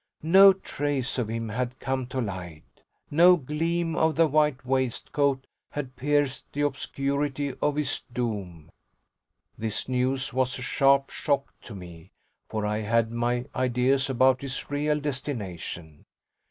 [0.23, 2.63] No trace of him had come to light
[3.11, 8.71] no gleam of the white waistcoat had pierced the obscurity of his doom.
[9.59, 12.09] This news was a sharp shock to me,
[12.49, 16.05] for I had my ideas about his real destination.